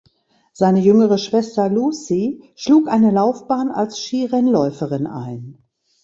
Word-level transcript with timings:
Seine 0.51 0.79
jüngere 0.79 1.19
Schwester 1.19 1.69
Lucie 1.69 2.41
schlug 2.55 2.87
eine 2.87 3.11
Laufbahn 3.11 3.69
als 3.69 3.99
Skirennläuferin 3.99 5.05
ein. 5.05 5.59